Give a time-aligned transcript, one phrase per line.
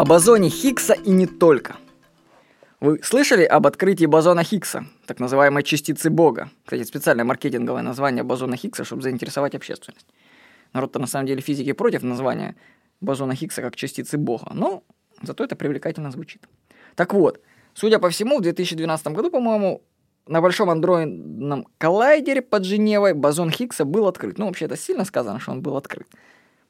[0.00, 1.76] о бозоне Хиггса и не только.
[2.80, 6.48] Вы слышали об открытии бозона Хиггса, так называемой частицы Бога?
[6.64, 10.06] Кстати, специальное маркетинговое название бозона Хиггса, чтобы заинтересовать общественность.
[10.72, 12.56] Народ-то на самом деле физики против названия
[13.02, 14.84] бозона Хиггса как частицы Бога, но
[15.20, 16.48] зато это привлекательно звучит.
[16.94, 17.42] Так вот,
[17.74, 19.82] судя по всему, в 2012 году, по-моему,
[20.26, 24.38] на Большом андроидном коллайдере под Женевой бозон Хиггса был открыт.
[24.38, 26.06] Ну, вообще, это сильно сказано, что он был открыт.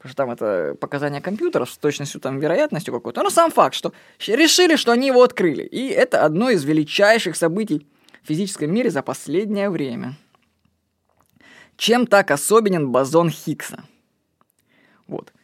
[0.00, 3.22] Потому что там это показания компьютеров с точностью, там, вероятностью какой-то.
[3.22, 3.92] Но сам факт, что
[4.26, 5.62] решили, что они его открыли.
[5.62, 7.86] И это одно из величайших событий
[8.22, 10.14] в физическом мире за последнее время.
[11.76, 13.84] Чем так особенен бозон Хиггса?
[15.06, 15.34] Вот.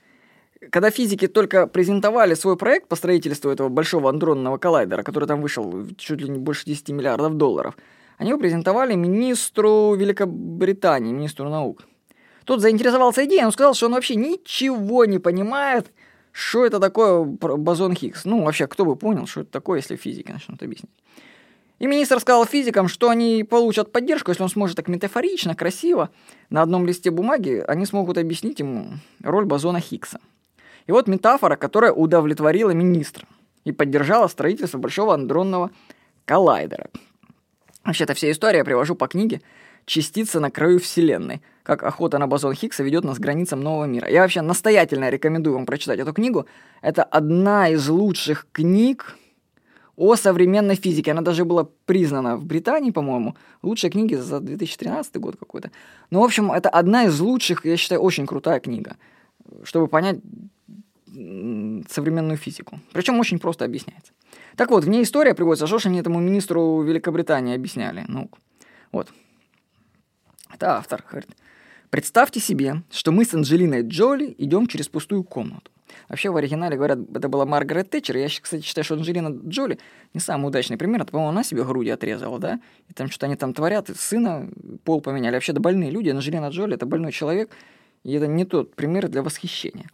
[0.71, 5.87] Когда физики только презентовали свой проект по строительству этого большого андронного коллайдера, который там вышел
[5.99, 7.77] чуть ли не больше 10 миллиардов долларов,
[8.17, 11.83] они его презентовали министру Великобритании, министру наук.
[12.47, 15.93] Тот заинтересовался идеей, он сказал, что он вообще ничего не понимает,
[16.31, 18.25] что это такое бозон Хиггс.
[18.25, 20.93] Ну, вообще, кто бы понял, что это такое, если физики начнут объяснять.
[21.81, 26.11] И министр сказал физикам, что они получат поддержку, если он сможет так метафорично, красиво,
[26.49, 28.93] на одном листе бумаги, они смогут объяснить ему
[29.25, 30.21] роль бозона Хиггса.
[30.87, 33.27] И вот метафора, которая удовлетворила министра
[33.65, 35.73] и поддержала строительство большого андронного
[36.25, 36.91] коллайдера.
[37.85, 39.43] Вообще-то вся история я привожу по книге
[39.87, 44.09] «Частица на краю Вселенной», как охота на бозон Хиггса ведет нас к границам нового мира.
[44.09, 46.47] Я вообще настоятельно рекомендую вам прочитать эту книгу.
[46.83, 49.17] Это одна из лучших книг
[49.97, 51.13] о современной физике.
[51.13, 55.71] Она даже была признана в Британии, по-моему, лучшей книги за 2013 год какой-то.
[56.11, 58.97] Ну, в общем, это одна из лучших, я считаю, очень крутая книга,
[59.65, 60.19] чтобы понять
[61.89, 62.79] современную физику.
[62.93, 64.13] Причем очень просто объясняется.
[64.57, 68.05] Так вот, в ней история приводится, что же они этому министру Великобритании объясняли.
[68.09, 68.29] Ну,
[68.93, 69.09] вот.
[70.53, 71.31] Это автор, говорит.
[71.91, 75.71] Представьте себе, что мы с Анджелиной Джоли идем через пустую комнату.
[76.09, 78.17] Вообще в оригинале говорят, это была Маргарет Тэтчер.
[78.17, 79.79] Я, кстати, считаю, что Анджелина Джоли
[80.15, 81.03] не самый удачный пример.
[81.03, 82.61] Это, по-моему, она себе груди отрезала, да?
[82.89, 83.89] И там что-то они там творят.
[83.97, 84.49] Сына
[84.85, 85.35] пол поменяли.
[85.35, 86.11] Вообще, да больные люди.
[86.11, 87.51] Анджелина Джоли– это больной человек.
[88.05, 89.89] И это не тот пример для восхищения.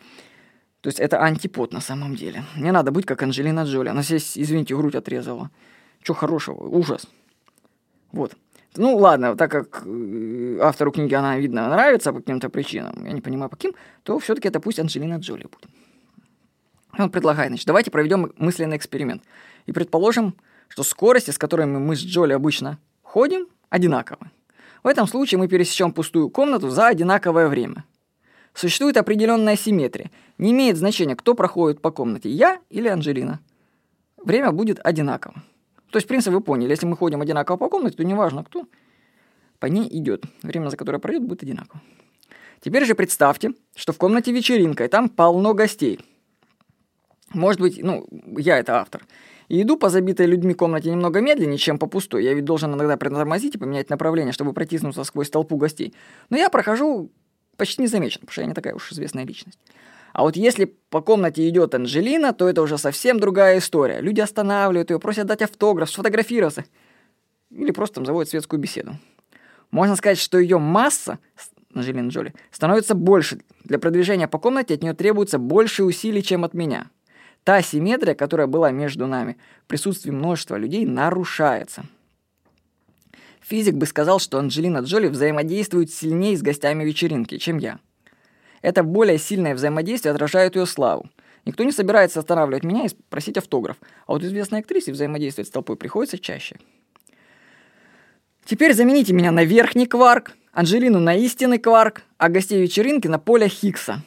[0.81, 2.44] То есть это антипод на самом деле.
[2.56, 3.88] Не надо быть как Анджелина Джоли.
[3.88, 5.50] Она себе, извините, грудь отрезала.
[6.03, 6.65] Чего хорошего?
[6.66, 7.06] Ужас.
[8.10, 8.34] Вот.
[8.77, 13.21] Ну, ладно, так как э, автору книги она, видно, нравится по каким-то причинам, я не
[13.21, 15.66] понимаю, по каким, то все-таки это пусть Анджелина Джоли будет.
[16.99, 19.22] Он предлагает, значит, давайте проведем мысленный эксперимент.
[19.66, 20.34] И предположим,
[20.69, 24.31] что скорости, с которыми мы с Джоли обычно ходим, одинаковы.
[24.82, 27.84] В этом случае мы пересечем пустую комнату за одинаковое время.
[28.55, 30.11] Существует определенная симметрия.
[30.38, 33.41] Не имеет значения, кто проходит по комнате, я или Анджелина.
[34.22, 35.43] Время будет одинаково.
[35.92, 38.66] То есть, в принципе, вы поняли, если мы ходим одинаково по комнате, то неважно, кто
[39.58, 40.25] по ней идет.
[40.42, 41.82] Время, за которое пройдет, будет одинаково.
[42.60, 46.00] Теперь же представьте, что в комнате вечеринка, и там полно гостей.
[47.34, 48.06] Может быть, ну,
[48.38, 49.04] я это автор.
[49.48, 52.25] И иду по забитой людьми комнате немного медленнее, чем по пустой.
[52.25, 55.92] Я ведь должен иногда притормозить и поменять направление, чтобы протиснуться сквозь толпу гостей.
[56.31, 57.12] Но я прохожу
[57.58, 59.58] почти незамечен, потому что я не такая уж известная личность.
[60.12, 64.00] А вот если по комнате идет Анжелина, то это уже совсем другая история.
[64.00, 66.65] Люди останавливают ее, просят дать автограф, сфотографироваться.
[67.50, 68.97] Или просто там заводят светскую беседу.
[69.71, 71.19] Можно сказать, что ее масса,
[71.75, 73.41] Анжелина Джоли, становится больше.
[73.65, 76.91] Для продвижения по комнате от нее требуется больше усилий, чем от меня.
[77.44, 81.84] Та симметрия, которая была между нами, в присутствии множества людей, нарушается.
[83.41, 87.81] Физик бы сказал, что Анджелина Джоли взаимодействует сильнее с гостями вечеринки, чем я.
[88.62, 91.11] Это более сильное взаимодействие отражает ее славу.
[91.45, 95.77] Никто не собирается останавливать меня и просить автограф, а вот известной актрисе взаимодействовать с толпой
[95.77, 96.56] приходится чаще.
[98.45, 103.49] Теперь замените меня на верхний кварк, Анжелину на истинный кварк, а гостей вечеринки на поле
[103.49, 104.03] Хиггса.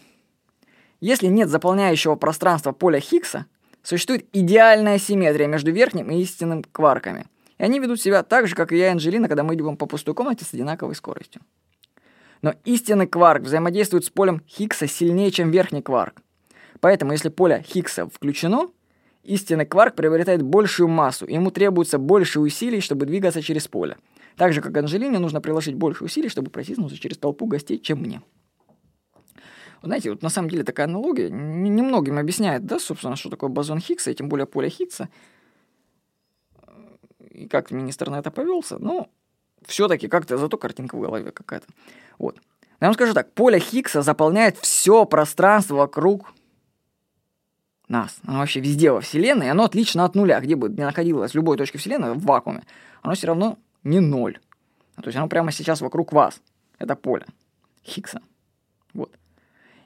[1.01, 3.47] Если нет заполняющего пространства поля Хиггса,
[3.83, 7.25] существует идеальная симметрия между верхним и истинным кварками.
[7.57, 9.85] И они ведут себя так же, как и я и Анжелина, когда мы идем по
[9.85, 11.41] пустой комнате с одинаковой скоростью.
[12.41, 16.21] Но истинный кварк взаимодействует с полем Хиггса сильнее, чем верхний кварк.
[16.79, 18.69] Поэтому, если поле Хиггса включено,
[19.23, 23.97] истинный кварк приобретает большую массу, и ему требуется больше усилий, чтобы двигаться через поле.
[24.35, 28.21] Так же, как Анжелине нужно приложить больше усилий, чтобы протиснуться через толпу гостей, чем мне.
[29.81, 34.11] Знаете, вот на самом деле такая аналогия немногим объясняет, да, собственно, что такое бозон Хиггса,
[34.11, 35.09] и тем более поле Хиггса.
[37.29, 39.09] И как министр на это повелся, но
[39.67, 41.67] все-таки как-то зато картинка в голове какая-то.
[42.17, 42.39] Вот.
[42.81, 46.33] Я вам скажу так, поле Хиггса заполняет все пространство вокруг
[47.87, 48.17] нас.
[48.25, 50.39] Оно вообще везде во Вселенной, и оно отлично от нуля.
[50.39, 52.63] Где бы ни находилось в любой точке Вселенной, в вакууме,
[53.01, 54.39] оно все равно не ноль.
[54.95, 56.41] То есть оно прямо сейчас вокруг вас.
[56.79, 57.25] Это поле
[57.85, 58.21] Хиггса.
[58.93, 59.11] Вот.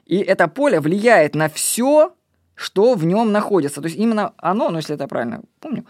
[0.06, 2.14] И это поле влияет на все,
[2.54, 3.80] что в нем находится.
[3.80, 5.86] То есть именно оно, ну если это правильно помню,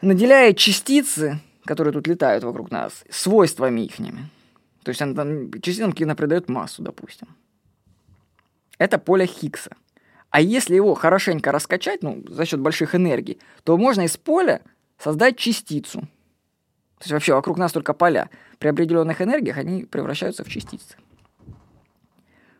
[0.00, 4.28] наделяет частицы, которые тут летают вокруг нас, свойствами ихними.
[4.82, 7.28] То есть он там какие-то придает массу, допустим.
[8.78, 9.70] Это поле Хиггса.
[10.30, 14.62] А если его хорошенько раскачать, ну, за счет больших энергий, то можно из поля
[14.98, 16.00] создать частицу.
[16.00, 18.28] То есть вообще вокруг нас только поля.
[18.58, 20.96] При определенных энергиях они превращаются в частицы.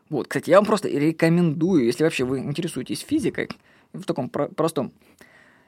[0.09, 3.49] Вот, кстати, я вам просто рекомендую, если вообще вы интересуетесь физикой,
[3.91, 4.93] в таком про- простом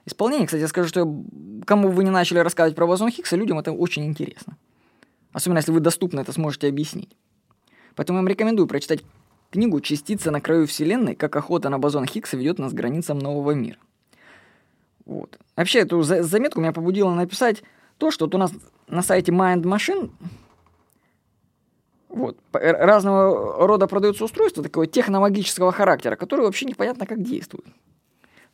[0.08, 1.24] исполнении, кстати, я скажу, что
[1.66, 4.58] кому вы не начали рассказывать про бозон Хиггса, людям это очень интересно.
[5.34, 7.16] Особенно, если вы доступно это сможете объяснить.
[7.96, 9.04] Поэтому я вам рекомендую прочитать
[9.52, 11.16] книгу «Частица на краю Вселенной.
[11.16, 13.78] Как охота на бозон Хиггса ведет нас к границам нового мира».
[15.06, 15.38] Вот.
[15.56, 17.64] Вообще, эту заметку меня побудило написать
[17.98, 18.52] то, что вот у нас
[18.88, 20.12] на сайте Mind Machine
[22.10, 27.68] вот, разного рода продаются устройства такого техномагического характера, которые вообще непонятно как действуют.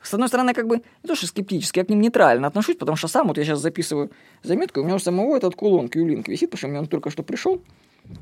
[0.03, 2.97] С одной стороны, как бы не то, что скептически, я к ним нейтрально отношусь, потому
[2.97, 4.11] что сам вот я сейчас записываю
[4.44, 7.23] заметку, у меня у самого этот кулон Q-Link висит, потому что мне он только что
[7.23, 7.61] пришел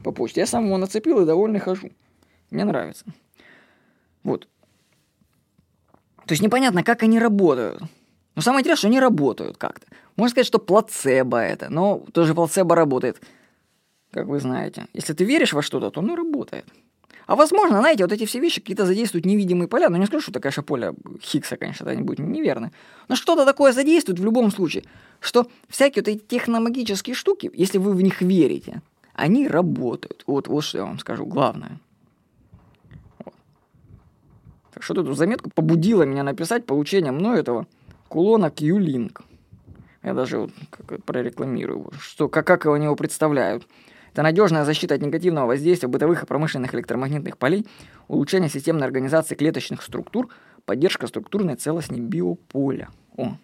[0.04, 0.42] по почте.
[0.42, 1.90] Я сам его нацепил и довольный хожу.
[2.52, 3.06] Мне нравится.
[4.24, 4.48] Вот.
[6.28, 7.82] То есть непонятно, как они работают.
[8.36, 9.88] Но самое интересное, что они работают как-то.
[10.16, 13.20] Можно сказать, что плацебо это, но тоже плацебо работает,
[14.12, 14.86] как вы знаете.
[14.94, 16.66] Если ты веришь во что-то, то оно работает.
[17.28, 19.90] А возможно, знаете, вот эти все вещи какие-то задействуют невидимые поля.
[19.90, 22.72] Ну, не скажу, что это, конечно, поле Хиггса, конечно, это будет неверно.
[23.08, 24.84] Но что-то такое задействует в любом случае,
[25.20, 28.82] что всякие вот эти техномагические штуки, если вы в них верите,
[29.14, 30.24] они работают.
[30.28, 31.80] Вот, вот что я вам скажу, главное.
[33.24, 33.36] Вот.
[34.74, 37.68] Так что эту заметку побудила меня написать получение мной этого
[38.08, 39.22] кулона Q-Link.
[40.04, 40.52] Я даже вот
[41.06, 43.68] прорекламирую, что, как, как его него представляют.
[44.12, 47.66] Это надежная защита от негативного воздействия бытовых и промышленных электромагнитных полей,
[48.08, 50.28] улучшение системной организации клеточных структур,
[50.66, 52.90] поддержка структурной целостности биополя.
[53.16, 53.38] О,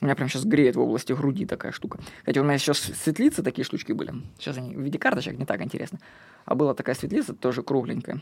[0.00, 1.98] у меня прям сейчас греет в области груди такая штука.
[2.24, 4.14] Хотя у меня сейчас светлицы такие штучки были.
[4.38, 5.98] Сейчас они в виде карточек, не так интересно.
[6.44, 8.20] А была такая светлица, тоже кругленькая.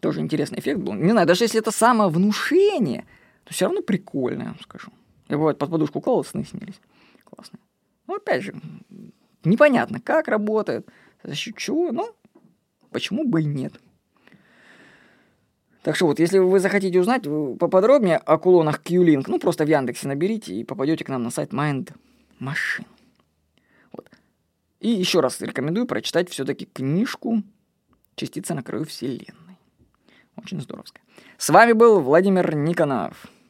[0.00, 0.92] Тоже интересный эффект был.
[0.92, 3.06] Не знаю, даже если это самовнушение,
[3.44, 4.90] то все равно прикольно, я вам скажу.
[5.28, 6.78] Я бывает под подушку клал, сны снились.
[7.24, 7.58] Классно.
[8.06, 8.54] Ну, опять же,
[9.44, 10.88] Непонятно, как работает,
[11.22, 12.14] за счет чего, но
[12.90, 13.74] почему бы и нет.
[15.82, 20.08] Так что вот, если вы захотите узнать поподробнее о кулонах Q-Link, ну просто в Яндексе
[20.08, 21.92] наберите и попадете к нам на сайт Mind
[22.40, 22.86] Machine.
[23.92, 24.10] Вот.
[24.80, 27.42] И еще раз рекомендую прочитать все-таки книжку
[28.16, 29.58] «Частица на краю Вселенной».
[30.36, 31.02] Очень здоровская.
[31.36, 33.26] С вами был Владимир Никонов.